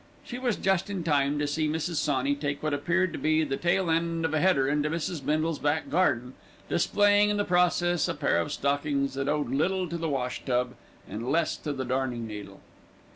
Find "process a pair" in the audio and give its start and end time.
7.45-8.39